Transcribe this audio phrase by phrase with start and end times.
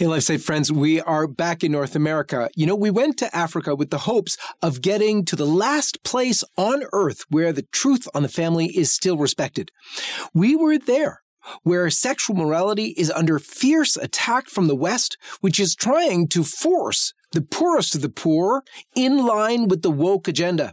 [0.00, 2.48] Hey, LifeSite friends, we are back in North America.
[2.56, 6.42] You know, we went to Africa with the hopes of getting to the last place
[6.56, 9.70] on earth where the truth on the family is still respected.
[10.32, 11.20] We were there
[11.64, 17.12] where sexual morality is under fierce attack from the West, which is trying to force
[17.32, 18.62] the poorest of the poor
[18.96, 20.72] in line with the woke agenda.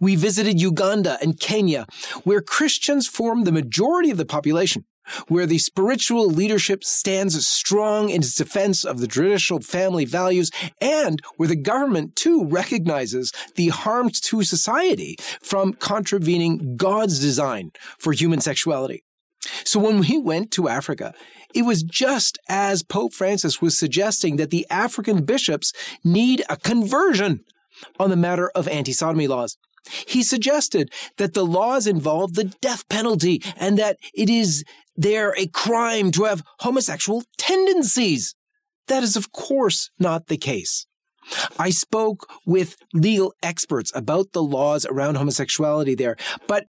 [0.00, 1.84] We visited Uganda and Kenya,
[2.22, 4.86] where Christians form the majority of the population
[5.28, 11.20] where the spiritual leadership stands strong in its defense of the traditional family values, and
[11.36, 18.40] where the government too recognizes the harms to society from contravening God's design for human
[18.40, 19.04] sexuality.
[19.64, 21.14] So when we went to Africa,
[21.54, 27.44] it was just as Pope Francis was suggesting that the African bishops need a conversion
[27.98, 29.56] on the matter of anti sodomy laws.
[30.06, 34.64] He suggested that the laws involve the death penalty and that it is
[34.96, 38.34] there a crime to have homosexual tendencies.
[38.88, 40.86] That is, of course, not the case.
[41.58, 46.66] I spoke with legal experts about the laws around homosexuality there, but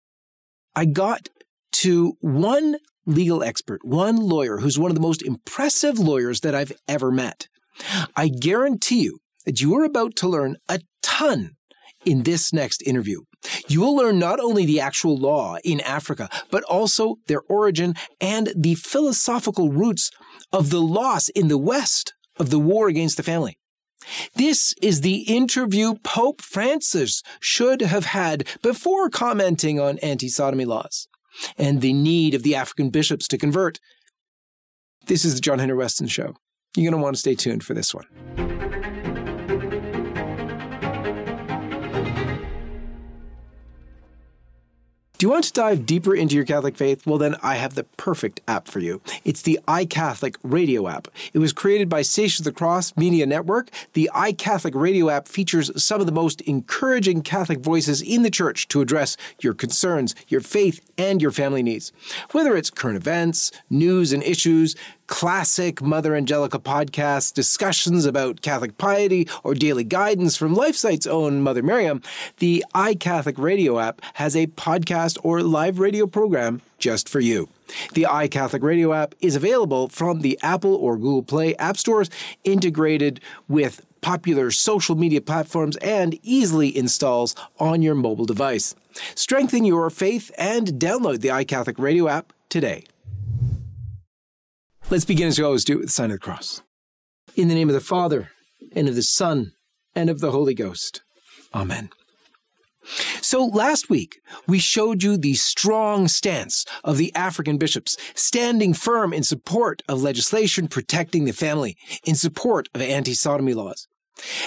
[0.76, 1.30] I got
[1.74, 6.72] to one legal expert, one lawyer who's one of the most impressive lawyers that I've
[6.88, 7.48] ever met.
[8.16, 11.58] I guarantee you that you are about to learn a ton
[12.06, 13.22] in this next interview.
[13.68, 18.52] You will learn not only the actual law in Africa, but also their origin and
[18.56, 20.12] the philosophical roots
[20.52, 23.58] of the loss in the West of the war against the family.
[24.36, 31.08] This is the interview Pope Francis should have had before commenting on anti sodomy laws
[31.58, 33.80] and the need of the African bishops to convert.
[35.08, 36.36] This is the John Henry Westen Show.
[36.76, 38.45] You're going to want to stay tuned for this one.
[45.18, 47.08] Do you want to dive deeper into your Catholic faith?
[47.08, 49.02] Well, then I have the perfect app for you.
[49.24, 51.08] It's the iCatholic Radio app.
[51.32, 53.70] It was created by Station of the Cross Media Network.
[53.94, 58.68] The iCatholic Radio app features some of the most encouraging Catholic voices in the church
[58.68, 61.94] to address your concerns, your faith, and your family needs.
[62.32, 64.76] Whether it's current events, news and issues,
[65.08, 71.64] classic Mother Angelica podcasts, discussions about Catholic piety, or daily guidance from LifeSite's own Mother
[71.64, 72.02] Miriam,
[72.38, 77.50] the iCatholic Radio app has a podcast or live radio program just for you.
[77.94, 82.10] The iCatholic Radio app is available from the Apple or Google Play app stores,
[82.44, 88.76] integrated with popular social media platforms, and easily installs on your mobile device.
[89.16, 92.84] Strengthen your faith and download the iCatholic Radio app today.
[94.92, 96.62] Let's begin as we always do with the sign of the cross.
[97.36, 98.30] In the name of the Father,
[98.76, 99.54] and of the Son,
[99.96, 101.02] and of the Holy Ghost.
[101.56, 101.90] Amen.
[103.20, 109.12] So last week, we showed you the strong stance of the African bishops, standing firm
[109.12, 111.76] in support of legislation protecting the family,
[112.06, 113.88] in support of anti sodomy laws.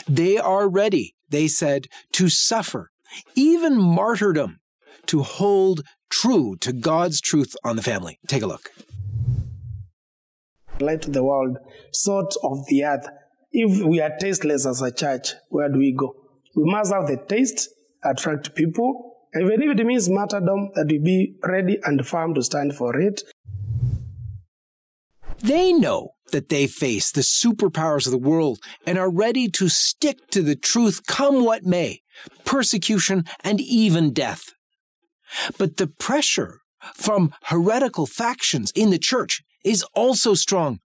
[0.06, 2.92] They are ready, they said, to suffer,
[3.34, 4.60] even martyrdom,
[5.06, 8.20] to hold true to God's truth on the family.
[8.28, 8.70] Take a look
[10.80, 11.58] light the world,
[11.92, 13.06] salt of the earth.
[13.50, 16.14] If we are tasteless as a church, where do we go?
[16.54, 17.68] We must have the taste,
[18.04, 22.74] attract people, even if it means martyrdom, that we be ready and firm to stand
[22.74, 23.22] for it.
[25.38, 30.28] They know that they face the superpowers of the world and are ready to stick
[30.30, 32.02] to the truth come what may,
[32.44, 34.54] persecution and even death.
[35.58, 36.60] But the pressure
[36.94, 40.80] from heretical factions in the church is also strong.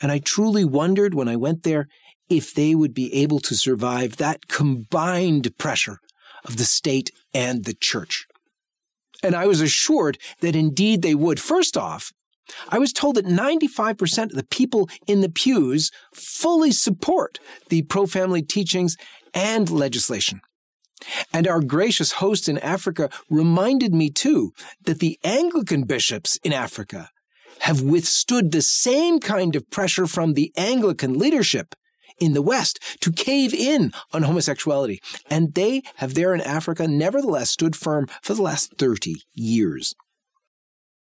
[0.00, 1.88] And I truly wondered when I went there
[2.28, 5.98] if they would be able to survive that combined pressure
[6.44, 8.26] of the state and the church.
[9.22, 11.40] And I was assured that indeed they would.
[11.40, 12.12] First off,
[12.68, 18.06] I was told that 95% of the people in the pews fully support the pro
[18.06, 18.96] family teachings
[19.34, 20.40] and legislation.
[21.32, 24.52] And our gracious host in Africa reminded me too
[24.84, 27.10] that the Anglican bishops in Africa
[27.60, 31.74] have withstood the same kind of pressure from the Anglican leadership
[32.18, 35.00] in the West to cave in on homosexuality.
[35.30, 39.94] And they have there in Africa nevertheless stood firm for the last 30 years.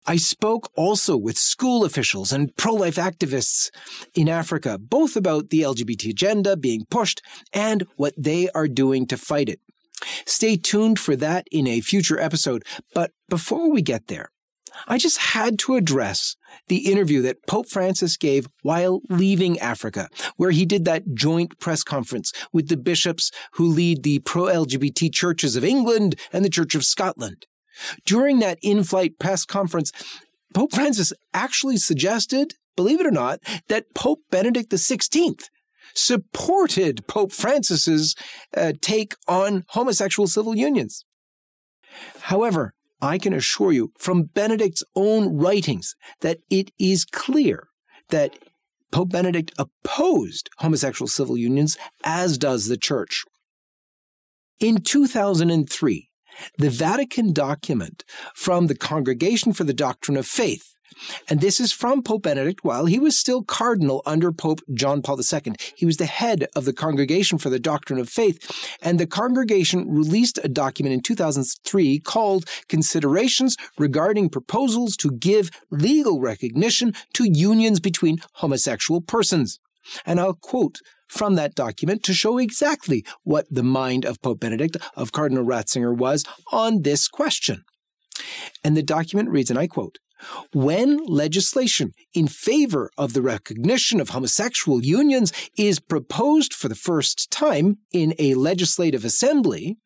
[0.06, 3.70] I spoke also with school officials and pro life activists
[4.14, 7.22] in Africa, both about the LGBT agenda being pushed
[7.54, 9.62] and what they are doing to fight it.
[10.26, 12.66] Stay tuned for that in a future episode.
[12.94, 14.30] But before we get there,
[14.88, 16.36] I just had to address
[16.68, 21.84] the interview that Pope Francis gave while leaving Africa, where he did that joint press
[21.84, 26.76] conference with the bishops who lead the pro LGBT churches of England and the Church
[26.76, 27.46] of Scotland.
[28.06, 29.92] During that in flight press conference,
[30.54, 35.50] Pope Francis actually suggested believe it or not, that Pope Benedict XVI
[35.94, 38.16] supported Pope Francis's
[38.56, 41.06] uh, take on homosexual civil unions.
[42.22, 42.74] However,
[43.04, 47.68] I can assure you from Benedict's own writings that it is clear
[48.10, 48.40] that
[48.94, 53.26] Pope Benedict opposed homosexual civil unions, as does the Church.
[54.60, 56.10] In 2003,
[56.58, 60.73] the Vatican document from the Congregation for the Doctrine of Faith
[61.30, 65.20] and this is from Pope Benedict while he was still cardinal under Pope John Paul
[65.20, 65.54] II.
[65.76, 69.90] He was the head of the Congregation for the Doctrine of Faith, and the congregation
[69.90, 77.80] released a document in 2003 called Considerations Regarding Proposals to Give Legal Recognition to Unions
[77.80, 79.60] Between Homosexual Persons.
[80.06, 84.78] And I'll quote from that document to show exactly what the mind of Pope Benedict,
[84.96, 87.64] of Cardinal Ratzinger, was on this question.
[88.64, 89.98] And the document reads, and I quote,
[90.54, 97.32] when legislation in favor of the recognition of homosexual unions is proposed for the first
[97.32, 99.78] time in a legislative assembly,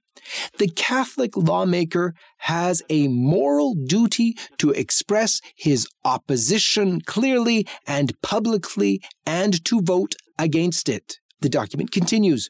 [0.57, 9.63] the Catholic lawmaker has a moral duty to express his opposition clearly and publicly and
[9.65, 11.19] to vote against it.
[11.41, 12.49] The document continues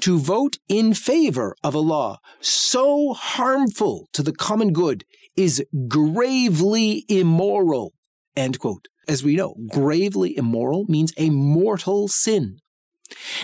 [0.00, 5.04] to vote in favor of a law so harmful to the common good
[5.36, 7.92] is gravely immoral.
[8.36, 8.88] End quote.
[9.08, 12.58] As we know, gravely immoral means a mortal sin.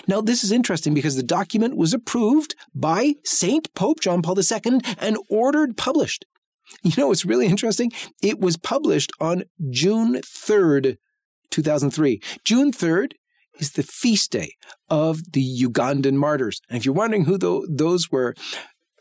[0.08, 4.80] Now, this is interesting because the document was approved by Saint Pope John Paul II
[4.98, 6.24] and ordered published.
[6.82, 7.92] You know, it's really interesting.
[8.22, 10.96] It was published on June 3rd,
[11.50, 12.20] 2003.
[12.44, 13.12] June 3rd
[13.58, 14.54] is the feast day
[14.88, 16.60] of the Ugandan martyrs.
[16.68, 17.38] And if you're wondering who
[17.68, 18.34] those were,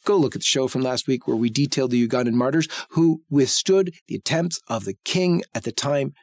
[0.05, 3.21] Go look at the show from last week where we detailed the Ugandan martyrs who
[3.29, 6.13] withstood the attempts of the king at the time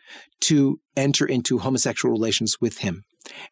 [0.41, 3.05] to enter into homosexual relations with him.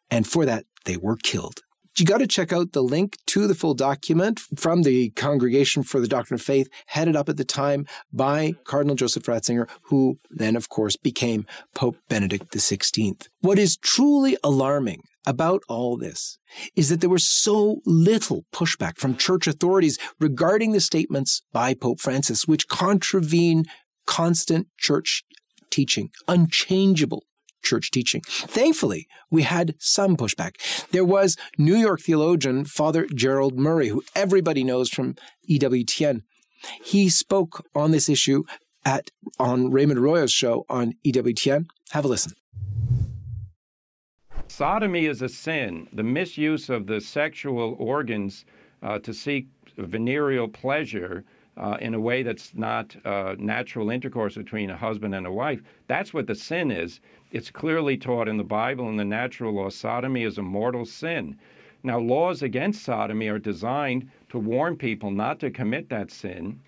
[0.09, 1.61] And for that, they were killed.
[1.97, 5.99] You got to check out the link to the full document from the Congregation for
[5.99, 10.55] the Doctrine of Faith, headed up at the time by Cardinal Joseph Ratzinger, who then,
[10.55, 13.27] of course, became Pope Benedict XVI.
[13.41, 16.39] What is truly alarming about all this
[16.75, 21.99] is that there was so little pushback from church authorities regarding the statements by Pope
[21.99, 23.65] Francis, which contravene
[24.07, 25.23] constant church
[25.69, 27.23] teaching, unchangeable
[27.61, 28.21] church teaching.
[28.25, 30.53] Thankfully, we had some pushback.
[30.91, 35.15] There was New York theologian Father Gerald Murray, who everybody knows from
[35.49, 36.21] EWTN.
[36.83, 38.43] He spoke on this issue
[38.85, 41.65] at on Raymond Arroyo's show on EWTN.
[41.89, 42.31] Have a listen.
[44.57, 45.87] Sodomy is a sin.
[45.93, 48.43] The misuse of the sexual organs
[48.81, 49.45] uh, to seek
[49.77, 51.23] venereal pleasure
[51.57, 55.61] uh, in a way that's not uh, natural intercourse between a husband and a wife,
[55.85, 57.01] that's what the sin is.
[57.31, 59.69] It's clearly taught in the Bible and the natural law.
[59.69, 61.37] Sodomy is a mortal sin.
[61.83, 66.59] Now, laws against sodomy are designed to warn people not to commit that sin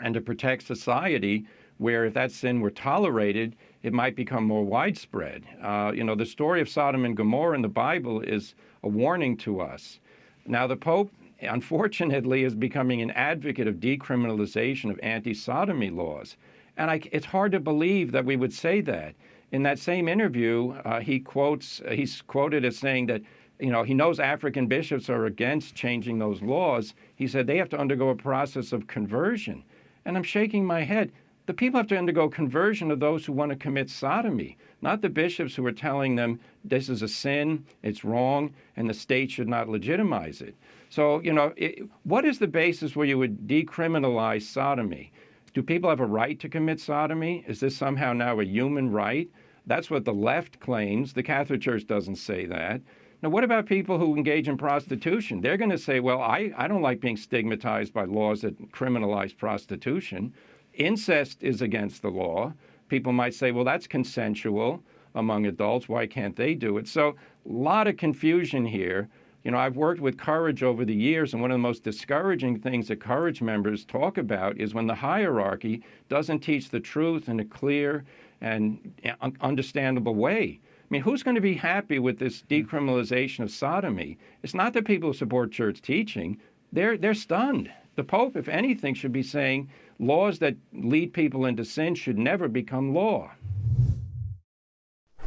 [0.00, 1.46] and to protect society
[1.78, 5.44] where if that sin were tolerated, it might become more widespread.
[5.62, 9.36] Uh, you know, the story of Sodom and Gomorrah in the Bible is a warning
[9.38, 10.00] to us.
[10.46, 11.10] Now, the Pope,
[11.40, 16.36] unfortunately, is becoming an advocate of decriminalization of anti sodomy laws.
[16.76, 19.14] And I, it's hard to believe that we would say that.
[19.52, 23.22] In that same interview, uh, he quotes, uh, he's quoted as saying that
[23.60, 26.94] you know, he knows African bishops are against changing those laws.
[27.14, 29.62] He said they have to undergo a process of conversion.
[30.04, 31.12] And I'm shaking my head.
[31.50, 35.08] The people have to undergo conversion of those who want to commit sodomy, not the
[35.08, 39.48] bishops who are telling them this is a sin, it's wrong, and the state should
[39.48, 40.54] not legitimize it.
[40.90, 45.10] So, you know, it, what is the basis where you would decriminalize sodomy?
[45.52, 47.44] Do people have a right to commit sodomy?
[47.48, 49.28] Is this somehow now a human right?
[49.66, 51.14] That's what the left claims.
[51.14, 52.80] The Catholic Church doesn't say that.
[53.22, 55.40] Now, what about people who engage in prostitution?
[55.40, 59.36] They're going to say, well, I, I don't like being stigmatized by laws that criminalize
[59.36, 60.32] prostitution.
[60.74, 62.52] Incest is against the law.
[62.88, 64.82] People might say, well, that's consensual
[65.14, 65.88] among adults.
[65.88, 66.88] Why can't they do it?
[66.88, 69.08] So, a lot of confusion here.
[69.44, 72.58] You know, I've worked with courage over the years, and one of the most discouraging
[72.58, 77.40] things that courage members talk about is when the hierarchy doesn't teach the truth in
[77.40, 78.04] a clear
[78.42, 80.60] and eh, understandable way.
[80.62, 82.54] I mean, who's going to be happy with this hmm.
[82.54, 84.18] decriminalization of sodomy?
[84.42, 86.38] It's not the people who support church teaching.
[86.72, 87.70] They're, they're stunned.
[87.96, 92.48] The Pope, if anything, should be saying laws that lead people into sin should never
[92.48, 93.32] become law.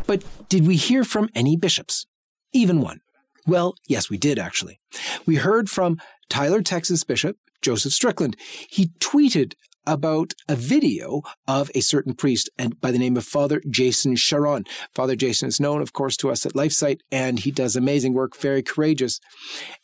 [0.08, 2.06] But did we hear from any bishops?
[2.52, 3.02] Even one.
[3.46, 4.80] Well, yes, we did actually.
[5.26, 8.38] We heard from Tyler, Texas Bishop Joseph Strickland.
[8.70, 9.54] He tweeted
[9.86, 14.68] about a video of a certain priest and by the name of Father Jason Charron.
[14.94, 18.38] Father Jason is known, of course, to us at LifeSite, and he does amazing work,
[18.38, 19.20] very courageous.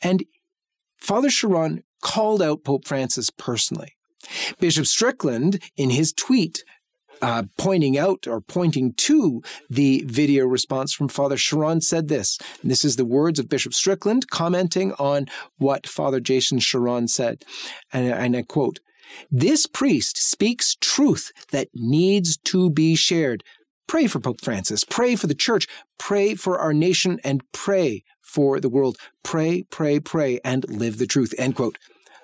[0.02, 0.24] And
[0.98, 3.96] Father Charron called out Pope Francis personally.
[4.60, 6.64] Bishop Strickland, in his tweet,
[7.22, 12.38] uh, pointing out or pointing to the video response from Father Charron said this.
[12.64, 15.28] This is the words of Bishop Strickland commenting on
[15.58, 17.44] what Father Jason Charron said.
[17.92, 18.80] And, and I quote,
[19.32, 23.44] this priest speaks truth that needs to be shared.
[23.88, 24.84] Pray for Pope Francis.
[24.84, 25.68] Pray for the church.
[25.98, 28.98] Pray for our nation and pray for the world.
[29.24, 31.34] Pray, pray, pray, and live the truth.
[31.38, 31.78] End quote.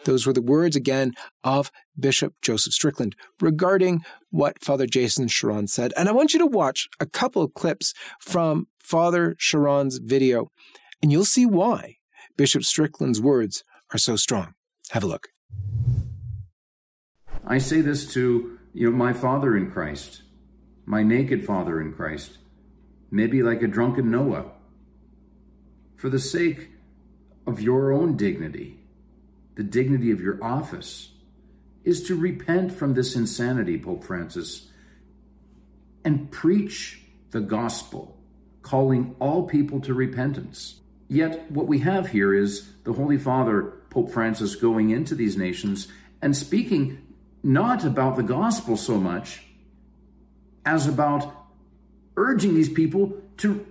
[0.05, 5.93] Those were the words again of Bishop Joseph Strickland regarding what Father Jason Charron said.
[5.97, 10.51] And I want you to watch a couple of clips from Father Charron's video,
[11.01, 11.95] and you'll see why
[12.37, 14.53] Bishop Strickland's words are so strong.
[14.91, 15.29] Have a look.
[17.47, 20.21] I say this to you know my father in Christ,
[20.85, 22.37] my naked father in Christ,
[23.09, 24.51] maybe like a drunken Noah.
[25.95, 26.69] For the sake
[27.47, 28.79] of your own dignity,
[29.55, 31.11] the dignity of your office,
[31.83, 34.69] is to repent from this insanity, Pope Francis,
[36.03, 38.17] and preach the gospel,
[38.61, 40.79] calling all people to repentance.
[41.07, 45.87] Yet, what we have here is the Holy Father, Pope Francis, going into these nations
[46.21, 47.01] and speaking
[47.43, 49.43] not about the gospel so much
[50.65, 51.31] as about
[52.17, 53.65] urging these people to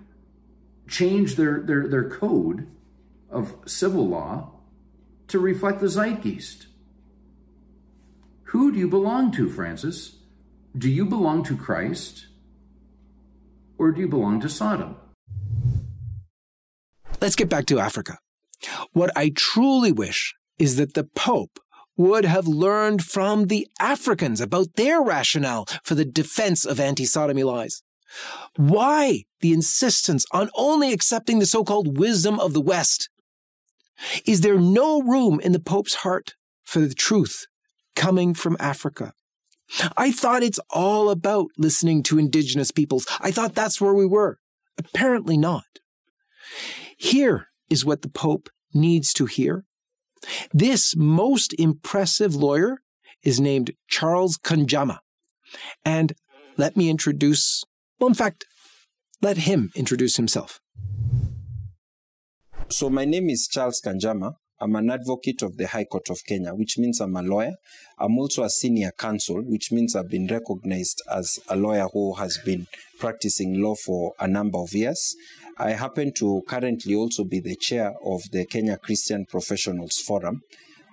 [0.88, 2.66] change their, their, their code
[3.30, 4.50] of civil law
[5.28, 6.66] to reflect the zeitgeist.
[8.44, 10.16] Who do you belong to, Francis?
[10.76, 12.26] Do you belong to Christ
[13.78, 14.96] or do you belong to Sodom?
[17.20, 18.18] Let's get back to Africa.
[18.92, 21.58] What I truly wish is that the Pope
[21.96, 27.44] would have learned from the Africans about their rationale for the defense of anti sodomy
[27.44, 27.82] laws.
[28.56, 33.08] Why the insistence on only accepting the so called wisdom of the West?
[34.26, 37.46] Is there no room in the Pope's heart for the truth
[37.94, 39.12] coming from Africa?
[39.96, 43.06] I thought it's all about listening to indigenous peoples.
[43.20, 44.38] I thought that's where we were.
[44.78, 45.64] Apparently not.
[46.96, 49.64] Here is what the Pope needs to hear.
[50.52, 52.78] This most impressive lawyer
[53.22, 54.98] is named Charles Kanjama.
[55.84, 56.14] And
[56.56, 57.64] let me introduce,
[57.98, 58.44] well, in fact,
[59.22, 60.60] let him introduce himself.
[62.68, 64.34] So my name is Charles Kanjama.
[64.60, 67.54] I'm an advocate of the High Court of Kenya, which means I'm a lawyer.
[67.98, 72.38] I'm also a senior counsel, which means I've been recognized as a lawyer who has
[72.44, 72.66] been
[72.98, 75.14] practicing law for a number of years.
[75.58, 80.42] I happen to currently also be the chair of the Kenya Christian Professionals Forum,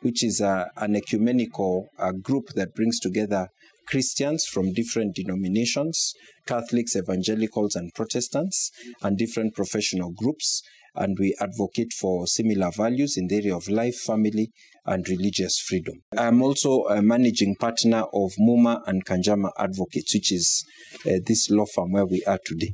[0.01, 3.49] which is a, an ecumenical a group that brings together
[3.91, 6.13] Christians from different denominations,
[6.47, 8.71] Catholics, evangelicals, and Protestants,
[9.03, 10.63] and different professional groups
[10.95, 14.51] and we advocate for similar values in the area of life, family,
[14.85, 16.01] and religious freedom.
[16.17, 20.65] I'm also a managing partner of Muma and Kanjama Advocates, which is
[21.05, 22.73] uh, this law firm where we are today.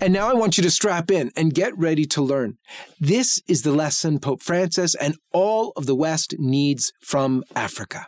[0.00, 2.58] And now I want you to strap in and get ready to learn.
[3.00, 8.06] This is the lesson Pope Francis and all of the West needs from Africa.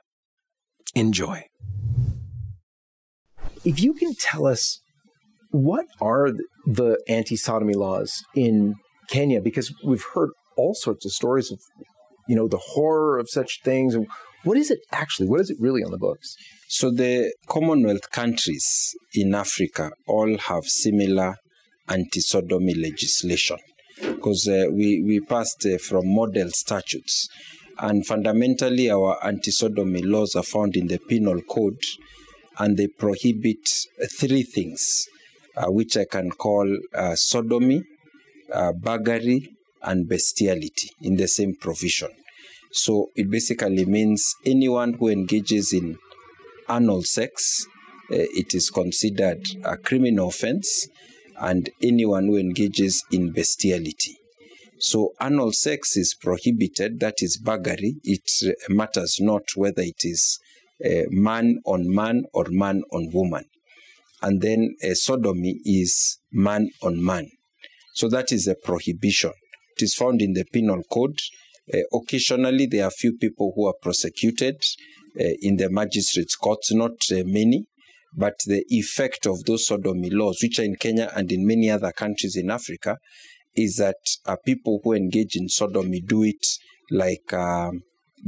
[0.94, 1.44] Enjoy.
[3.64, 4.80] If you can tell us
[5.50, 6.30] what are
[6.66, 8.76] the anti sodomy laws in
[9.09, 9.40] Kenya?
[9.40, 11.59] Because we've heard all sorts of stories of,
[12.28, 13.94] you know, the horror of such things.
[13.94, 14.06] And
[14.44, 15.28] what is it actually?
[15.28, 16.35] What is it really on the books?
[16.68, 21.37] So the Commonwealth countries in Africa all have similar
[21.88, 23.59] anti-sodomy legislation
[24.00, 27.28] because uh, we, we passed uh, from model statutes
[27.80, 31.82] and fundamentally our anti-sodomy laws are found in the penal code
[32.58, 33.68] and they prohibit
[34.10, 35.08] three things
[35.56, 37.82] uh, which I can call uh, sodomy,
[38.52, 42.10] uh, buggery, and bestiality in the same provision.
[42.70, 45.99] So it basically means anyone who engages in
[46.68, 47.66] anal sex,
[48.10, 50.87] uh, it is considered a criminal offense,
[51.38, 54.20] and anyone who engages in bestiality.
[54.80, 57.96] So anal sex is prohibited, that is buggery.
[58.02, 60.38] It uh, matters not whether it is
[60.84, 63.44] uh, man on man or man on woman
[64.22, 67.30] and then a sodomy is man on man.
[67.94, 69.32] So that is a prohibition.
[69.76, 71.18] It is found in the penal code.
[71.72, 74.56] Uh, occasionally, there are few people who are prosecuted
[75.18, 77.66] uh, in the magistrates' courts, not uh, many,
[78.14, 81.92] but the effect of those sodomy laws, which are in Kenya and in many other
[81.92, 82.99] countries in Africa,
[83.54, 86.47] is that uh, people who engage in sodomy do it
[86.90, 87.83] like um,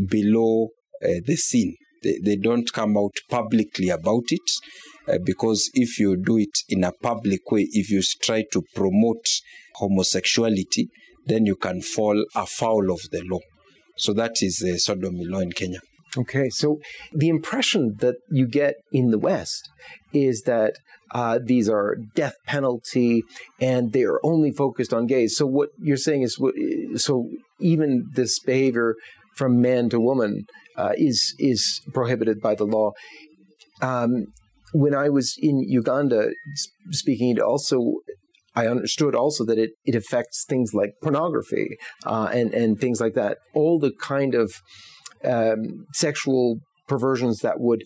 [0.08, 0.68] below
[1.02, 1.76] uh, the scene.
[2.02, 4.50] They, they don't come out publicly about it
[5.08, 9.26] uh, because if you do it in a public way, if you try to promote
[9.76, 10.88] homosexuality,
[11.26, 13.40] then you can fall afoul of the law.
[13.96, 15.80] So that is the sodomy law in Kenya.
[16.16, 16.78] Okay, so
[17.12, 19.70] the impression that you get in the West
[20.12, 20.74] is that
[21.12, 23.22] uh, these are death penalty
[23.60, 25.36] and they are only focused on gays.
[25.36, 26.40] So what you're saying is,
[26.96, 27.28] so
[27.60, 28.96] even this behavior
[29.36, 30.44] from man to woman
[30.76, 32.92] uh, is is prohibited by the law.
[33.80, 34.26] Um,
[34.72, 36.30] when I was in Uganda
[36.90, 37.96] speaking, also
[38.54, 41.76] I understood also that it, it affects things like pornography
[42.06, 43.38] uh, and and things like that.
[43.54, 44.52] All the kind of
[45.24, 47.84] um, sexual perversions that would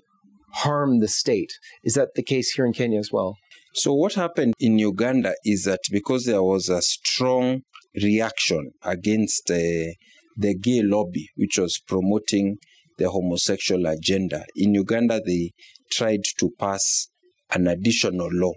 [0.63, 1.53] harm the state.
[1.83, 3.37] Is that the case here in Kenya as well?
[3.75, 7.63] So what happened in Uganda is that because there was a strong
[7.95, 9.93] reaction against uh,
[10.37, 12.57] the gay lobby, which was promoting
[12.99, 15.53] the homosexual agenda, in Uganda they
[15.91, 17.09] tried to pass
[17.53, 18.53] an additional law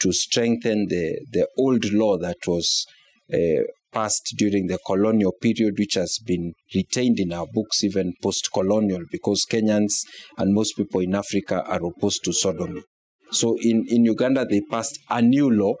[0.00, 2.86] to strengthen the, the old law that was
[3.32, 3.62] uh,
[3.94, 9.02] passed during the colonial period, which has been retained in our books even post colonial,
[9.10, 9.94] because Kenyans
[10.36, 12.82] and most people in Africa are opposed to sodomy.
[13.30, 15.74] So in, in Uganda, they passed a new law,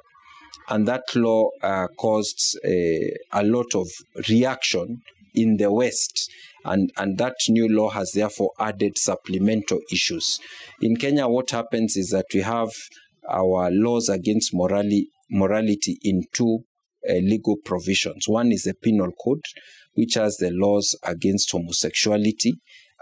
[0.68, 3.86] and that law uh, caused a, a lot of
[4.28, 5.02] reaction
[5.34, 6.30] in the West.
[6.64, 10.38] And, and that new law has therefore added supplemental issues.
[10.80, 12.70] In Kenya, what happens is that we have
[13.28, 16.73] our laws against morality, morality in two uh,
[17.12, 18.28] legal provisions.
[18.28, 19.44] One is the Penal Code,
[19.94, 22.54] which has the laws against homosexuality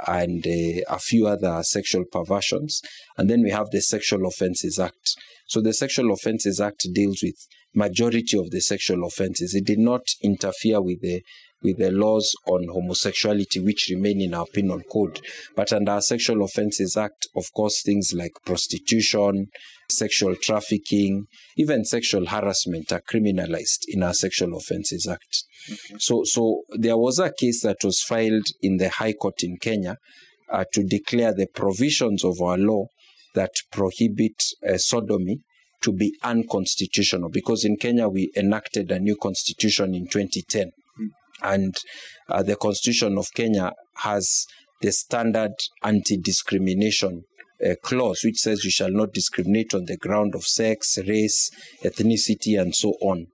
[0.07, 2.83] and uh, a few other sexual perversions.
[3.17, 5.17] And then we have the Sexual Offences Act.
[5.47, 7.37] So the Sexual Offences Act deals with
[7.75, 9.55] majority of the sexual offences.
[9.55, 11.23] It did not interfere with the
[11.63, 15.21] with the laws on homosexuality which remain in our penal code.
[15.55, 19.47] But under our Sexual Offences Act, of course, things like prostitution,
[19.93, 25.45] sexual trafficking, even sexual harassment are criminalized in our Sexual Offences Act.
[25.71, 25.97] Okay.
[25.99, 29.97] So, so there was a case that was filed in the High Court in Kenya
[30.51, 32.87] uh, to declare the provisions of our law
[33.35, 35.38] that prohibit uh, sodomy
[35.81, 40.71] to be unconstitutional because in Kenya we enacted a new constitution in 2010
[41.43, 41.77] and
[42.29, 44.47] uh, the Constitution of Kenya has
[44.81, 47.25] the standard anti discrimination
[47.64, 51.51] uh, clause, which says you shall not discriminate on the ground of sex, race,
[51.85, 53.27] ethnicity, and so on.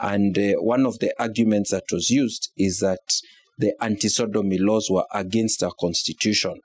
[0.00, 3.00] And uh, one of the arguments that was used is that
[3.58, 6.60] the anti sodomy laws were against our constitution.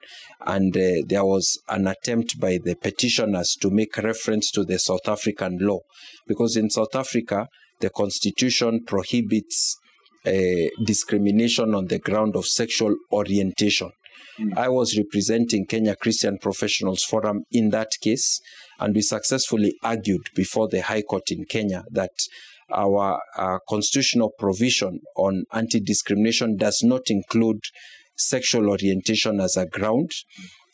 [0.45, 5.07] And uh, there was an attempt by the petitioners to make reference to the South
[5.07, 5.79] African law.
[6.27, 7.47] Because in South Africa,
[7.79, 9.75] the constitution prohibits
[10.25, 10.31] uh,
[10.85, 13.91] discrimination on the ground of sexual orientation.
[14.39, 14.57] Mm.
[14.57, 18.41] I was representing Kenya Christian Professionals Forum in that case,
[18.79, 22.11] and we successfully argued before the High Court in Kenya that
[22.71, 27.61] our uh, constitutional provision on anti discrimination does not include
[28.15, 30.11] sexual orientation as a ground.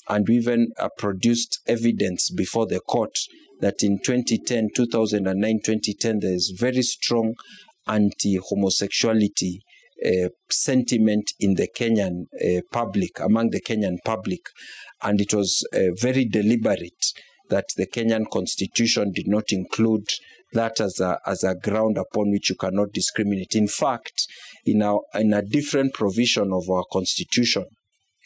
[0.08, 3.16] And we even uh, produced evidence before the court
[3.60, 7.36] that in 2010, 2009, 2010, there is very strong
[7.88, 9.62] anti-homosexuality
[10.06, 14.42] uh, sentiment in the Kenyan uh, public, among the Kenyan public,
[15.02, 17.14] and it was uh, very deliberate
[17.50, 20.08] that the Kenyan constitution did not include
[20.54, 23.56] that as a as a ground upon which you cannot discriminate.
[23.56, 24.28] In fact,
[24.66, 27.66] in our in a different provision of our constitution,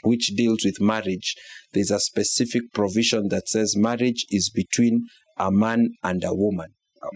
[0.04, 1.36] which deals with marriage,
[1.74, 5.08] there's a specific provision that says marriage is between
[5.38, 6.70] a man and a woman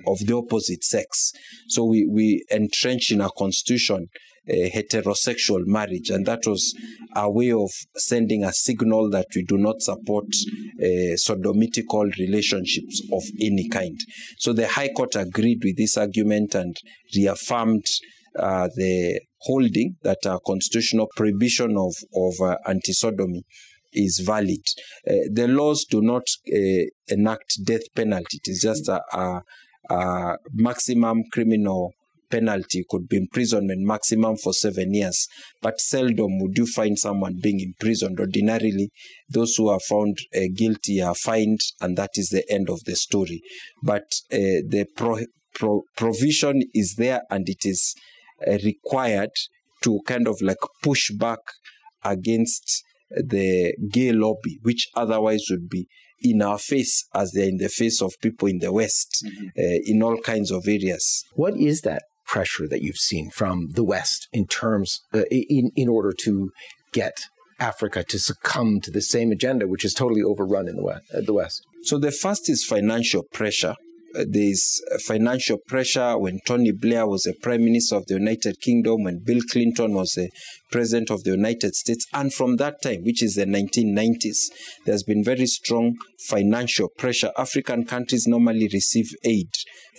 [0.06, 1.32] of the opposite sex.
[1.70, 4.08] So we, we entrench in our constitution
[4.48, 6.74] a heterosexual marriage, and that was
[7.16, 10.26] a way of sending a signal that we do not support
[10.80, 14.00] uh, sodomitical relationships of any kind.
[14.38, 16.76] So the High Court agreed with this argument and
[17.16, 17.86] reaffirmed
[18.38, 23.44] uh, the holding that a constitutional prohibition of, of uh, anti sodomy
[23.94, 24.64] is valid.
[25.10, 28.40] Uh, the laws do not uh, enact death penalty.
[28.44, 29.42] It is just a, a,
[29.90, 31.94] uh, maximum criminal
[32.30, 35.28] penalty could be imprisonment maximum for seven years.
[35.62, 38.20] But seldom would you find someone being imprisoned.
[38.20, 38.90] Ordinarily,
[39.30, 42.96] those who are found uh, guilty are fined, and that is the end of the
[42.96, 43.42] story.
[43.84, 47.96] But uh, the pro- pro- provision is there, and it is
[48.48, 49.32] uh, required
[49.82, 51.40] to kind of like push back
[52.04, 55.88] against the gay lobby, which otherwise would be
[56.22, 59.48] in our face as they're in the face of people in the West mm-hmm.
[59.58, 61.24] uh, in all kinds of areas.
[61.36, 65.90] What is that pressure that you've seen from the West in terms, uh, in, in
[65.90, 66.52] order to
[66.92, 67.26] get
[67.60, 71.04] Africa to succumb to the same agenda, which is totally overrun in the West?
[71.14, 71.66] Uh, the West?
[71.84, 73.76] So the first is financial pressure.
[74.16, 79.04] Uh, there's financial pressure when Tony Blair was a prime minister of the United Kingdom,
[79.04, 80.30] when Bill Clinton was a
[80.72, 82.08] president of the United States.
[82.14, 84.50] And from that time, which is the 1990s,
[84.86, 87.32] there's been very strong financial pressure.
[87.38, 89.50] African countries normally receive aid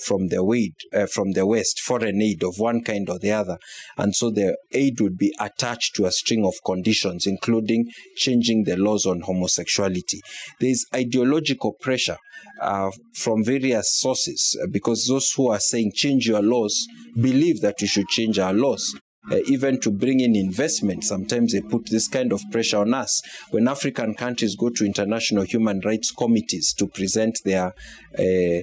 [0.05, 3.59] from the, aid, uh, from the West, foreign aid of one kind or the other.
[3.97, 8.77] And so the aid would be attached to a string of conditions, including changing the
[8.77, 10.21] laws on homosexuality.
[10.61, 12.19] There's ideological pressure
[12.61, 16.87] uh, from various sources uh, because those who are saying change your laws
[17.21, 18.99] believe that we should change our laws.
[19.31, 23.21] Uh, even to bring in investment, sometimes they put this kind of pressure on us.
[23.51, 27.75] When African countries go to international human rights committees to present their
[28.19, 28.63] uh,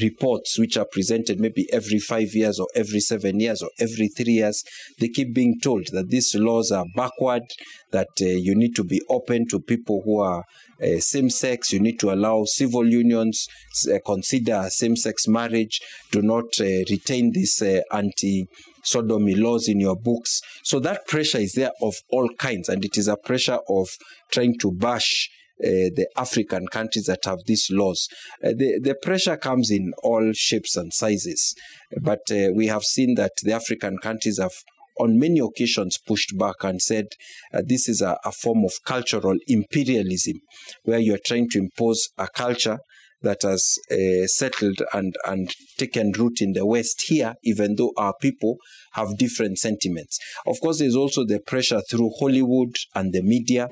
[0.00, 4.34] reports which are presented maybe every five years or every seven years or every three
[4.34, 4.64] years,
[4.98, 7.42] they keep being told that these laws are backward,
[7.90, 10.44] that uh, you need to be open to people who are
[10.82, 13.48] uh, same sex, you need to allow civil unions,
[13.92, 18.46] uh, consider same sex marriage, do not uh, retain this uh, anti
[18.82, 20.40] sodomy laws in your books.
[20.64, 23.88] So that pressure is there of all kinds, and it is a pressure of
[24.32, 28.08] trying to bash the African countries that have these laws.
[28.40, 31.54] The, the pressure comes in all shapes and sizes,
[32.00, 34.54] but we have seen that the African countries have
[34.98, 37.06] on many occasions pushed back and said
[37.52, 40.40] uh, this is a, a, form of cultural imperialism
[40.84, 42.78] where you're trying to impose a culture
[43.22, 48.14] that has uh, settled and, and taken root in the West here, even though our
[48.20, 48.56] people
[48.92, 50.18] have different sentiments.
[50.46, 53.68] Of course, there's also the pressure through Hollywood and the media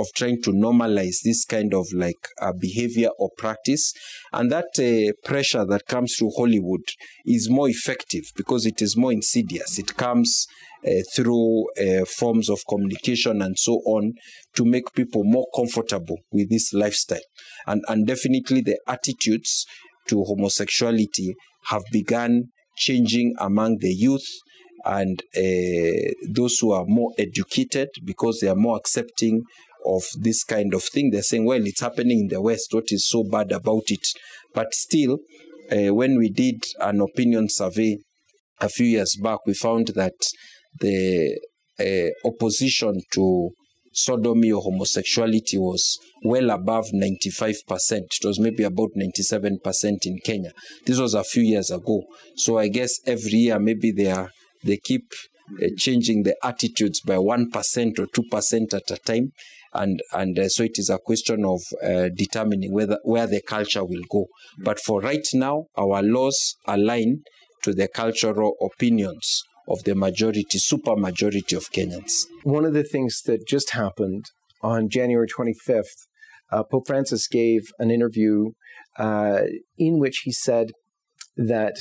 [0.00, 3.92] of trying to normalize this kind of like uh, behavior or practice.
[4.32, 6.82] And that uh, pressure that comes through Hollywood
[7.26, 9.78] is more effective because it is more insidious.
[9.78, 10.46] It comes
[10.86, 14.14] uh, through uh, forms of communication and so on
[14.56, 17.20] to make people more comfortable with this lifestyle.
[17.66, 19.66] And, and definitely the attitudes
[20.08, 21.34] to homosexuality
[21.66, 22.44] have begun
[22.76, 24.26] changing among the youth
[24.84, 29.42] and uh, those who are more educated because they are more accepting
[29.86, 31.10] of this kind of thing.
[31.10, 32.68] They're saying, well, it's happening in the West.
[32.72, 34.06] What is so bad about it?
[34.54, 35.18] But still,
[35.70, 37.98] uh, when we did an opinion survey
[38.60, 40.14] a few years back, we found that
[40.80, 41.38] the
[41.78, 43.50] uh, opposition to
[43.92, 47.54] sodomy or homosexuality was well above 95%.
[47.90, 49.58] It was maybe about 97%
[50.04, 50.52] in Kenya.
[50.86, 52.02] This was a few years ago.
[52.36, 54.30] So I guess every year maybe they are
[54.62, 55.12] they keep
[55.62, 59.32] uh, changing the attitudes by 1% or 2% at a time
[59.72, 63.84] and and uh, so it is a question of uh, determining whether where the culture
[63.84, 64.26] will go.
[64.58, 67.22] But for right now, our laws align
[67.62, 72.24] to the cultural opinions of the majority, super majority of Kenyans.
[72.42, 74.24] One of the things that just happened
[74.62, 76.06] on January 25th,
[76.50, 78.50] uh, Pope Francis gave an interview
[78.98, 79.42] uh,
[79.78, 80.72] in which he said
[81.36, 81.76] that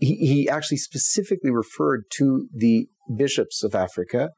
[0.00, 4.30] he, he actually specifically referred to the bishops of Africa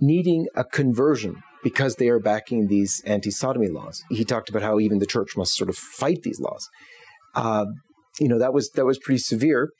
[0.00, 4.02] needing a conversion because they are backing these anti sodomy laws.
[4.10, 6.68] He talked about how even the church must sort of fight these laws.
[7.34, 7.66] Uh,
[8.20, 9.70] you know, that was, that was pretty severe.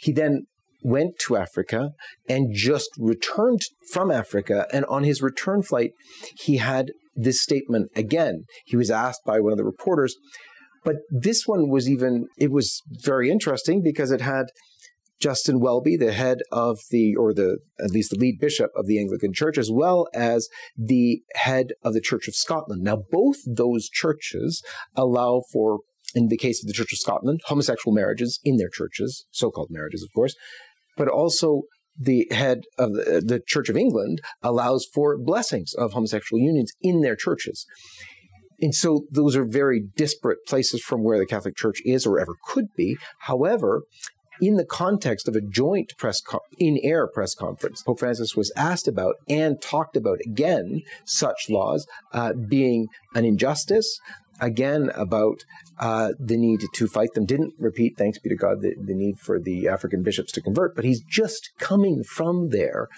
[0.00, 0.46] He then
[0.82, 1.90] went to Africa
[2.28, 3.60] and just returned
[3.92, 4.66] from Africa.
[4.72, 5.90] And on his return flight,
[6.38, 8.44] he had this statement again.
[8.64, 10.14] He was asked by one of the reporters,
[10.84, 14.46] but this one was even, it was very interesting because it had
[15.20, 18.98] Justin Welby, the head of the, or the, at least the lead bishop of the
[18.98, 22.82] Anglican Church, as well as the head of the Church of Scotland.
[22.82, 24.62] Now, both those churches
[24.94, 25.80] allow for,
[26.14, 29.68] in the case of the Church of Scotland, homosexual marriages in their churches, so called
[29.70, 30.34] marriages, of course,
[30.96, 31.62] but also
[31.98, 37.00] the head of the, the Church of England allows for blessings of homosexual unions in
[37.00, 37.64] their churches.
[38.60, 42.34] And so those are very disparate places from where the Catholic Church is or ever
[42.48, 42.96] could be.
[43.20, 43.82] However,
[44.40, 46.22] in the context of a joint press
[46.58, 52.32] in-air press conference, Pope Francis was asked about and talked about again such laws uh,
[52.32, 54.00] being an injustice.
[54.38, 55.46] Again, about
[55.78, 57.24] uh, the need to fight them.
[57.24, 60.76] Didn't repeat, thanks be to God, the, the, need for the African bishops to convert,
[60.76, 62.88] but he's just coming from there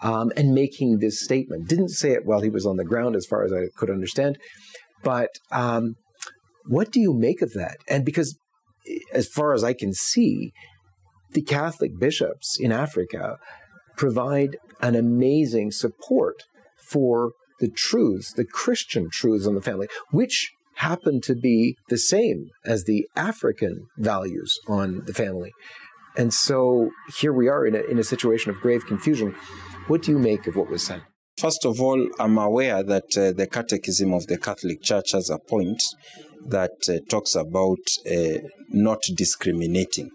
[0.00, 1.68] um, and making this statement.
[1.68, 4.38] Didn't say it while he was on the ground, as far as I could understand.
[5.02, 5.96] But um,
[6.66, 7.78] what do you make of that?
[7.88, 8.38] And because,
[9.12, 10.52] as far as I can see,
[11.32, 13.38] the Catholic bishops in Africa
[13.96, 16.44] provide an amazing support
[16.78, 22.50] for the truths, the Christian truths on the family, which happen to be the same
[22.64, 25.52] as the African values on the family.
[26.16, 29.34] And so here we are in a, in a situation of grave confusion.
[29.86, 31.02] What do you make of what was said?
[31.38, 35.38] First of all, I'm aware that uh, the Catechism of the Catholic Church has a
[35.38, 35.82] point
[36.46, 37.78] that uh, talks about
[38.10, 38.38] uh,
[38.70, 40.10] not discriminating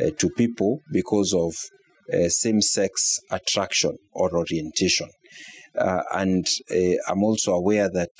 [0.00, 1.52] uh, to people because of
[2.12, 5.08] uh, same sex attraction or orientation.
[5.78, 6.46] Uh, and
[7.08, 8.10] I'm also aware that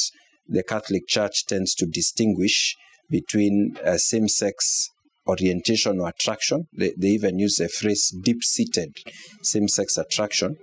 [0.46, 2.76] the Catholic Church tends to distinguish
[3.08, 4.88] between same sex
[5.26, 6.66] orientation or attraction.
[6.72, 8.96] They, they even use the phrase deep seated
[9.42, 10.56] same sex attraction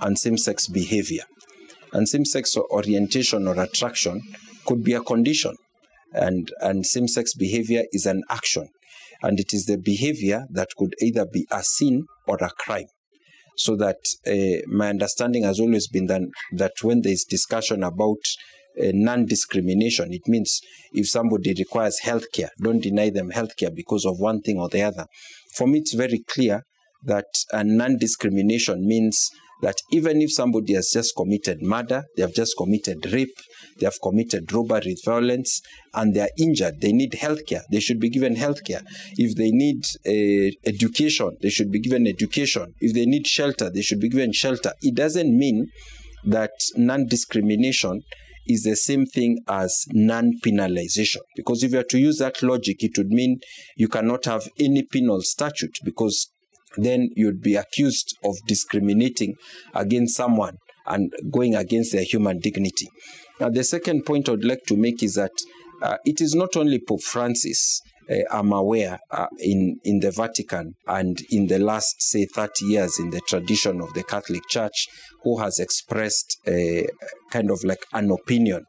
[0.00, 1.24] and same sex behavior.
[1.92, 4.20] And same sex orientation or attraction
[4.66, 5.54] could be a condition,
[6.12, 8.68] and, and same sex behavior is an action.
[9.24, 12.90] And it is the behavior that could either be a sin or a crime.
[13.56, 18.18] So that uh, my understanding has always been that, that when there is discussion about
[18.76, 20.12] uh, non-discrimination.
[20.12, 20.60] It means
[20.92, 25.06] if somebody requires healthcare, don't deny them healthcare because of one thing or the other.
[25.54, 26.62] For me, it's very clear
[27.04, 29.30] that non-discrimination means
[29.64, 33.34] that even if somebody has just committed murder, they have just committed rape,
[33.78, 35.62] they have committed robbery, violence,
[35.94, 37.62] and they are injured, they need healthcare.
[37.72, 38.82] They should be given healthcare.
[39.16, 42.74] If they need uh, education, they should be given education.
[42.78, 44.72] If they need shelter, they should be given shelter.
[44.82, 45.68] It doesn't mean
[46.26, 48.02] that non-discrimination
[48.46, 51.20] is the same thing as non penalization.
[51.36, 53.40] Because if you are to use that logic, it would mean
[53.78, 56.33] you cannot have any penal statute because
[56.76, 59.34] then you'd be accused of discriminating
[59.74, 60.56] against someone
[60.86, 62.88] and going against their human dignity.
[63.40, 65.32] Now, the second point I'd like to make is that
[65.82, 70.74] uh, it is not only Pope Francis uh, I'm aware uh, in in the Vatican
[70.86, 74.88] and in the last say 30 years in the tradition of the Catholic Church
[75.22, 76.86] who has expressed a
[77.30, 78.64] kind of like an opinion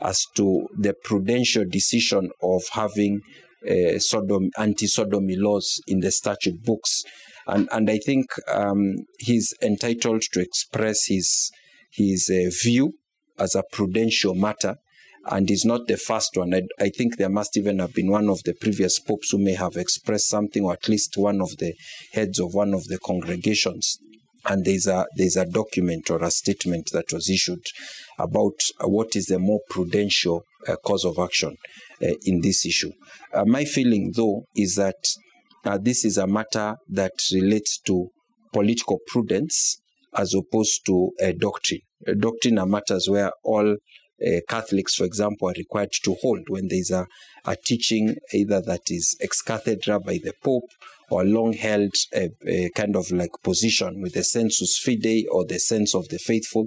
[0.00, 3.20] as to the prudential decision of having
[3.68, 7.02] uh, Sodom, anti-sodomy laws in the statute books,
[7.48, 11.50] and and I think um, he's entitled to express his
[11.92, 12.92] his uh, view
[13.38, 14.76] as a prudential matter
[15.30, 16.54] and is not the first one.
[16.54, 19.54] I, I, think there must even have been one of the previous popes who may
[19.54, 21.74] have expressed something, or at least one of the
[22.12, 23.98] heads of one of the congregations.
[24.46, 27.64] And there's a there's a document or a statement that was issued
[28.18, 31.56] about what is the more prudential uh, cause of action
[32.02, 32.92] uh, in this issue.
[33.34, 34.96] Uh, my feeling, though, is that
[35.64, 38.08] uh, this is a matter that relates to
[38.52, 39.80] political prudence
[40.16, 41.80] as opposed to a doctrine.
[42.06, 43.76] A doctrine are matters where all
[44.26, 47.06] uh, Catholics, for example, are required to hold when there is a,
[47.44, 50.70] a teaching either that is ex cathedra by the Pope
[51.10, 55.58] or long held a, a, kind of like position with the sensus fidei or the
[55.58, 56.66] sense of the faithful.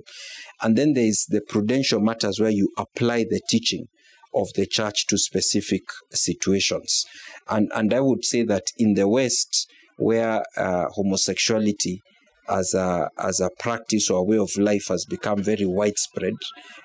[0.61, 3.87] And then there is the prudential matters where you apply the teaching
[4.33, 7.05] of the church to specific situations.
[7.49, 9.67] And, and I would say that in the West,
[9.97, 12.01] where uh, homosexuality
[12.49, 16.33] as a as a practice or a way of life has become very widespread,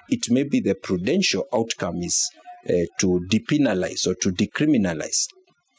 [0.08, 2.30] it may be the prudential outcome is
[2.68, 5.26] uh, to depenalize or to decriminalize.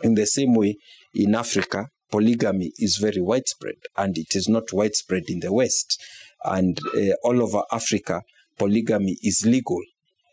[0.03, 0.75] In the same way,
[1.13, 6.01] in Africa, polygamy is very widespread, and it is not widespread in the West.
[6.43, 8.21] And uh, all over Africa,
[8.57, 9.81] polygamy is legal.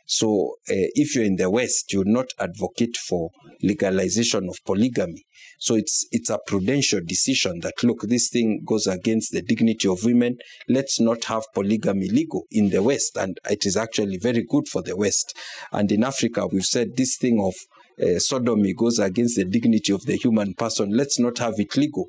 [0.07, 3.31] So, uh, if you're in the West, you not advocate for
[3.63, 5.25] legalization of polygamy.
[5.59, 10.05] So it's it's a prudential decision that look, this thing goes against the dignity of
[10.05, 10.37] women.
[10.69, 14.83] Let's not have polygamy legal in the West, and it is actually very good for
[14.83, 15.35] the West.
[15.73, 17.55] And in Africa, we've said this thing of
[18.01, 20.97] uh, sodomy goes against the dignity of the human person.
[20.97, 22.07] Let's not have it legal.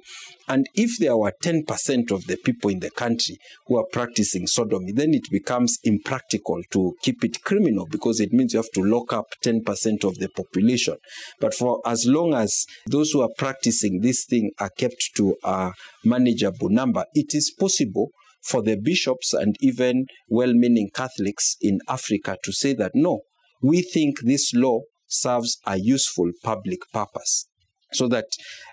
[0.47, 4.91] And if there were 10% of the people in the country who are practicing sodomy,
[4.91, 9.13] then it becomes impractical to keep it criminal because it means you have to lock
[9.13, 10.95] up 10% of the population.
[11.39, 15.73] But for as long as those who are practicing this thing are kept to a
[16.03, 18.11] manageable number, it is possible
[18.45, 23.21] for the bishops and even well meaning Catholics in Africa to say that no,
[23.61, 24.81] we think this law
[25.19, 27.47] serves a useful public purpose.
[27.93, 28.25] So that,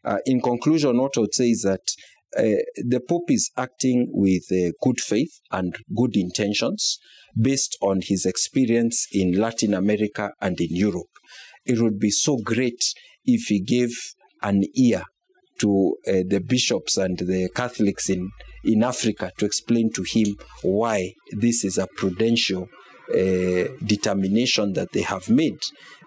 [0.04, 1.86] uh, in conclusion, what I would say is that
[2.36, 6.98] uh, the Pope is acting with uh, good faith and good intentions
[7.40, 11.10] based on his experience in Latin America and in Europe.
[11.64, 12.82] It would be so great
[13.24, 13.90] if he gave
[14.42, 15.04] an ear
[15.60, 18.30] to uh, the bishops and the Catholics in,
[18.64, 22.66] in Africa to explain to him why this is a prudential
[23.84, 25.60] determination that they have made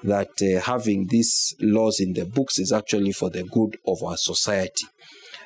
[0.03, 4.17] that uh, having these laws in the books is actually for the good of our
[4.17, 4.85] society.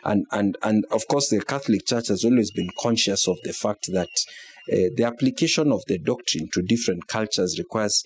[0.04, 3.92] And, and, and of course, the Catholic Church has always been conscious of the fact
[3.92, 4.10] that
[4.72, 8.04] uh, the application of the doctrine to different cultures requires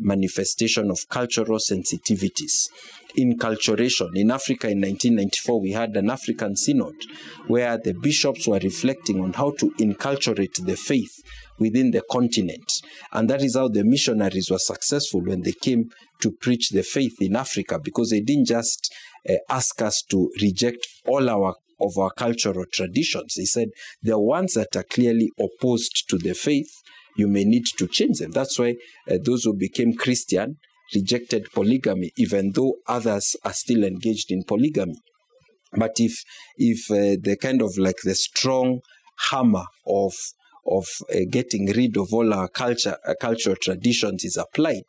[0.00, 2.68] manifestation of cultural sensitivities.
[3.16, 4.10] Inculturation.
[4.14, 6.94] In Africa in 1994, we had an African synod
[7.46, 11.22] where the bishops were reflecting on how to inculturate the faith
[11.58, 12.80] within the continent.
[13.12, 17.20] And that is how the missionaries were successful when they came to preach the faith
[17.20, 18.92] in Africa because they didn't just
[19.28, 23.34] uh, ask us to reject all our of our cultural traditions.
[23.34, 23.68] He said
[24.02, 26.81] the ones that are clearly opposed to the faith,
[27.16, 28.30] you may need to change them.
[28.32, 28.76] That's why
[29.10, 30.56] uh, those who became Christian
[30.94, 34.96] rejected polygamy, even though others are still engaged in polygamy.
[35.72, 36.22] But if
[36.56, 38.80] if uh, the kind of like the strong
[39.30, 40.12] hammer of
[40.66, 44.84] of uh, getting rid of all our culture uh, cultural traditions is applied,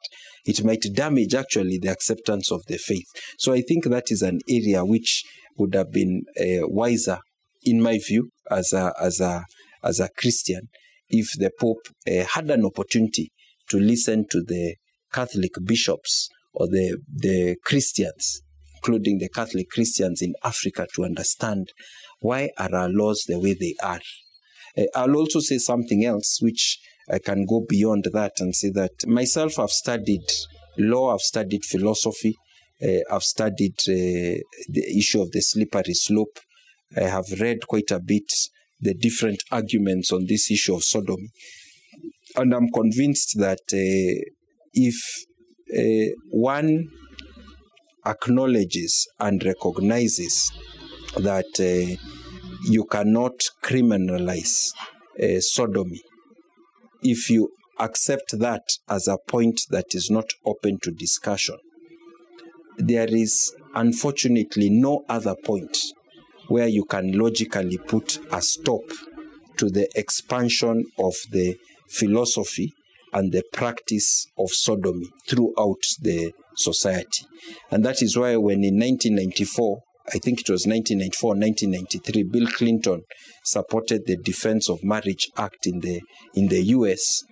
[0.45, 3.07] it might damage actually the acceptance of the faith.
[3.37, 5.23] So I think that is an area which
[5.57, 7.19] would have been uh, wiser,
[7.63, 9.45] in my view, as a as a
[9.83, 10.67] as a Christian,
[11.13, 13.31] if the Pope uh, had an opportunity
[13.69, 14.75] to listen to the
[15.11, 18.41] Catholic bishops or the the Christians,
[18.77, 21.71] including the Catholic Christians in Africa, to understand
[22.19, 24.01] why are our laws the way they are.
[24.77, 29.05] Uh, I'll also say something else which I can go beyond that and say that
[29.05, 30.25] myself, I've studied
[30.77, 32.35] law, I've studied philosophy,
[32.83, 34.43] uh, I've studied the
[34.97, 36.39] issue of the slippery slope.
[36.97, 38.31] I have read quite a bit
[38.83, 41.29] the different arguments on this issue of sodomy.
[42.35, 44.31] And I'm convinced that uh,
[44.73, 45.25] if
[45.75, 46.89] uh, one
[48.05, 50.51] acknowledges and recognizes
[51.15, 51.95] that uh,
[52.65, 54.71] you cannot criminalize
[55.21, 56.01] uh, sodomy,
[57.01, 61.57] if you accept that as a point that is not open to discussion,
[62.77, 65.77] there is unfortunately no other point
[66.47, 68.81] where you can logically put a stop
[69.57, 71.57] to the expansion of the
[71.89, 72.73] philosophy
[73.13, 77.25] and the practice of sodomy throughout the society.
[77.69, 79.81] And that is why, when in 1994,
[80.13, 83.03] I think it was 1994, 1993, Bill Clinton
[83.43, 86.01] supported the Defense of Marriage Act in the,
[86.33, 87.23] in the US,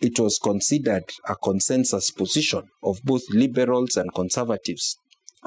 [0.00, 4.98] it was considered a consensus position of both liberals and conservatives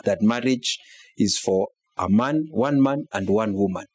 [0.03, 0.79] that marriage
[1.17, 3.85] is for a man, one man, and one woman,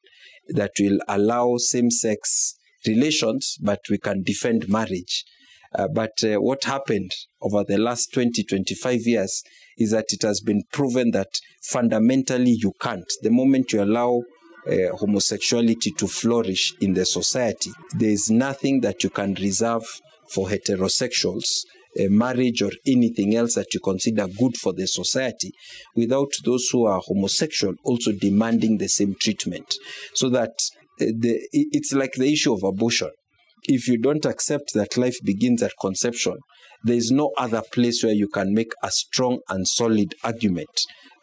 [0.48, 5.24] that will allow same sex relations, but we can defend marriage.
[5.72, 9.42] Uh, but uh, what happened over the last 20, 25 years
[9.78, 13.10] is that it has been proven that fundamentally you can't.
[13.22, 14.22] The moment you allow
[14.66, 19.84] uh, homosexuality to flourish in the society, there is nothing that you can reserve
[20.28, 21.64] for heterosexuals,
[21.98, 25.53] a marriage or anything else that you consider good for the society,
[25.96, 29.74] without those who are homosexual also demanding the same treatment.
[30.14, 30.50] So that
[31.00, 33.11] uh, the, it's like the issue of abortion.
[33.64, 36.38] If you don't accept that life begins at conception,
[36.83, 40.68] there is no other place where you can make a strong and solid argument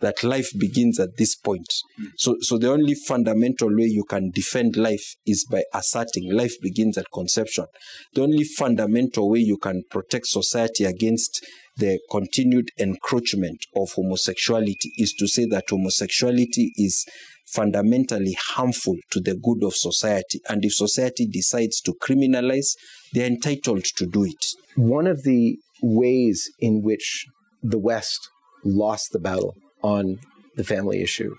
[0.02, 1.68] that life begins at this point.
[2.00, 2.12] Mm.
[2.18, 6.98] So, so the only fundamental way you can defend life is by asserting life begins
[6.98, 7.66] at conception.
[8.14, 11.46] The only fundamental way you can protect society against
[11.78, 17.06] the continued encroachment of homosexuality is to say that homosexuality is
[17.48, 20.42] fundamentally harmful to the good of society.
[20.50, 22.76] And if society decides to criminalize,
[23.14, 24.46] they're entitled to do it.
[24.76, 27.26] One of the ways in which
[27.64, 28.30] the West
[28.66, 30.20] lost the battle on
[30.56, 31.36] the family issue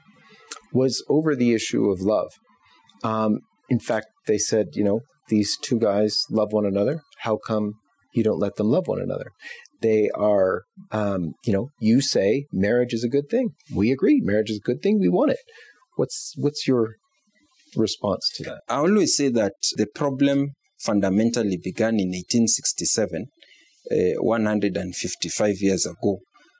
[0.73, 2.33] was over the issue of love.
[3.03, 7.03] Um, in fact, they said, you know, these two guys love one another.
[7.21, 7.75] How come
[8.13, 9.33] you don't let them love one another?
[9.81, 13.51] They are, um, you know, you say marriage is a good thing.
[13.75, 14.99] We agree, marriage is a good thing.
[14.99, 15.39] We want it.
[15.97, 16.97] What's what's your
[17.77, 18.61] response to that?
[18.69, 23.27] I always say that the problem fundamentally began in 1867,
[23.91, 26.19] uh, 155 years ago,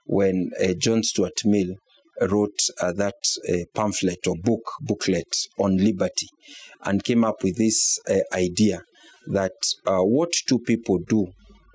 [0.09, 1.77] when uh, John Stuart Mill
[2.21, 3.15] wrote uh, that
[3.49, 6.29] uh, pamphlet or book, booklet on liberty,
[6.85, 8.83] and came up with this uh, idea
[9.27, 9.53] that
[9.87, 11.29] uh, what two people do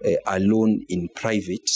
[0.03, 1.69] uh, alone in private,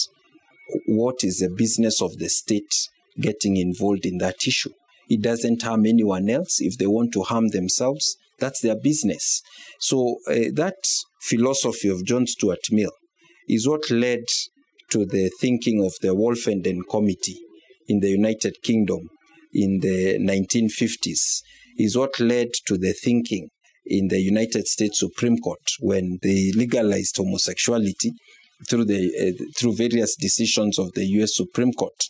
[0.88, 2.74] what is the business of the state
[3.22, 4.72] getting involved in that issue?
[5.10, 6.60] It doesn't harm anyone else.
[6.60, 9.42] If they want to harm themselves, that's their business.
[9.80, 10.76] So that
[11.22, 12.92] philosophy of John Stuart Mill
[13.48, 14.26] is what led
[14.92, 17.40] to the thinking of the Wolfenden Committee
[17.88, 19.10] in the United Kingdom
[19.54, 21.42] in the 1950s
[21.78, 23.50] is what led to the thinking
[23.86, 28.12] in the United States Supreme Court when they legalized homosexuality
[28.70, 31.36] through the uh, through various decisions of the U.S.
[31.36, 32.06] Supreme Court.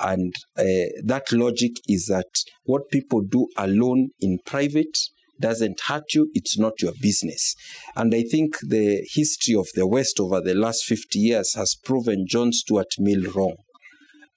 [0.00, 2.26] And uh, that logic is that
[2.64, 4.98] what people do alone in private
[5.42, 7.54] doesn't hurt you, it's not your business.
[7.94, 12.26] And I think the history of the West over the last 50 years has proven
[12.26, 13.56] John Stuart Mill wrong.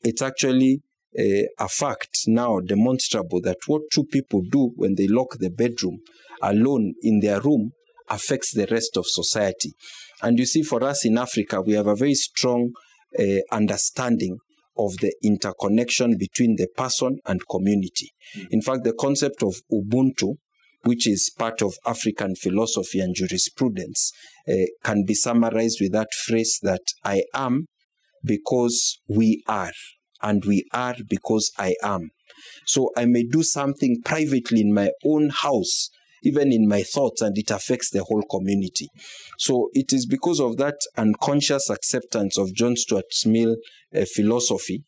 [0.04, 0.82] It's actually
[1.18, 6.00] a, a fact now demonstrable that what two people do when they lock the bedroom
[6.42, 7.72] alone in their room
[8.10, 9.74] affects the rest of society.
[10.22, 12.72] And you see, for us in Africa, we have a very strong
[13.18, 14.38] uh, understanding
[14.78, 18.12] of the interconnection between the person and community.
[18.52, 20.36] In fact, the concept of Ubuntu,
[20.86, 24.12] which is part of African philosophy and jurisprudence,
[24.48, 27.66] uh, can be summarized with that phrase that I am
[28.24, 29.74] because we are,
[30.22, 32.12] and we are because I am.
[32.66, 35.90] So I may do something privately in my own house
[36.26, 38.90] even in my thoughts, and it affects the whole community.
[39.38, 43.56] So it is because of that unconscious acceptance of John Stuart Mill
[43.96, 44.84] uh, philosophy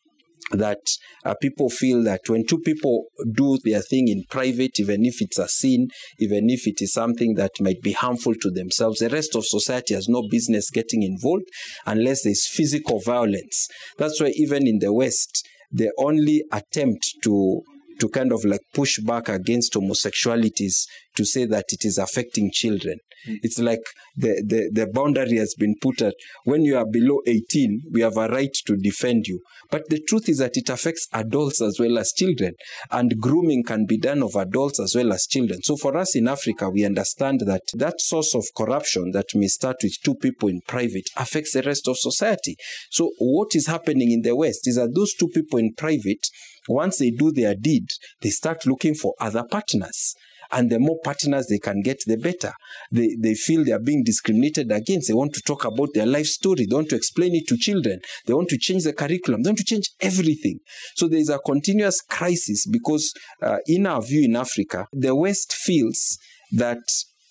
[0.52, 0.80] that
[1.24, 5.38] uh, people feel that when two people do their thing in private, even if it's
[5.38, 9.34] a sin, even if it is something that might be harmful to themselves, the rest
[9.36, 11.44] of society has no business getting involved
[11.86, 13.68] unless there's physical violence.
[13.98, 17.62] That's why even in the West, the only attempt to
[17.98, 20.86] to kind of like push back against homosexualities
[21.16, 22.98] to say that it is affecting children.
[23.26, 23.38] Mm.
[23.42, 23.80] It's like
[24.16, 28.16] the, the, the boundary has been put at when you are below 18, we have
[28.16, 29.40] a right to defend you.
[29.70, 32.54] But the truth is that it affects adults as well as children,
[32.90, 35.62] and grooming can be done of adults as well as children.
[35.62, 39.76] So for us in Africa, we understand that that source of corruption that may start
[39.82, 42.56] with two people in private affects the rest of society.
[42.90, 46.26] So what is happening in the West is that those two people in private
[46.68, 47.88] once they do their deed,
[48.20, 50.14] they start looking for other partners.
[50.50, 52.52] And the more partners they can get, the better.
[52.90, 55.08] They, they feel they are being discriminated against.
[55.08, 56.64] They want to talk about their life story.
[56.64, 58.00] They want to explain it to children.
[58.24, 59.42] They want to change the curriculum.
[59.42, 60.60] They want to change everything.
[60.94, 63.12] So there is a continuous crisis because,
[63.42, 66.18] uh, in our view in Africa, the West feels
[66.52, 66.80] that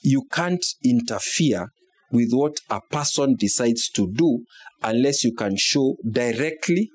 [0.01, 1.69] you can't interfere
[2.11, 4.43] with what a person decides to do
[4.83, 6.89] unless you can show directly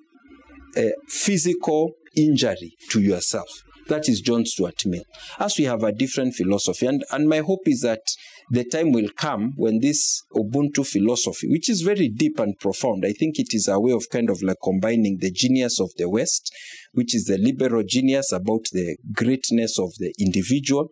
[0.76, 3.48] uh, physical injury to yourself.
[3.88, 5.04] That is John Stuart Mill.
[5.38, 8.02] As we have a different philosophy, and, and my hope is that
[8.50, 13.12] the time will come when this Ubuntu philosophy, which is very deep and profound, I
[13.12, 16.54] think it is a way of kind of like combining the genius of the West,
[16.92, 20.88] which is the liberal genius about the greatness of the individual,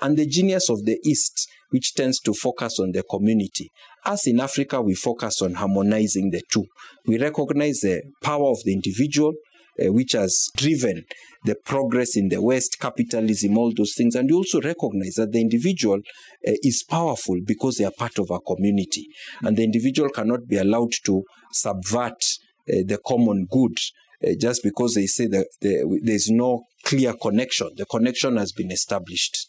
[0.00, 3.70] and the genius of the East, which tends to focus on the community.
[4.04, 6.66] As in Africa, we focus on harmonizing the two.
[7.06, 9.32] We recognize the power of the individual,
[9.80, 11.04] uh, which has driven
[11.44, 14.14] the progress in the West, capitalism, all those things.
[14.14, 18.30] And you also recognize that the individual uh, is powerful because they are part of
[18.30, 19.06] a community.
[19.42, 21.22] And the individual cannot be allowed to
[21.52, 22.24] subvert
[22.68, 23.78] uh, the common good
[24.24, 27.70] uh, just because they say that the, there's no clear connection.
[27.76, 29.48] The connection has been established.